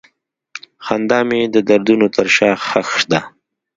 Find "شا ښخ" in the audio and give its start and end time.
2.35-2.91